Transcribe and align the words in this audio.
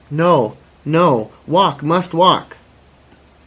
"No. 0.09 0.57
No. 0.83 1.29
Walk. 1.45 1.83
Must 1.83 2.11
walk." 2.11 2.57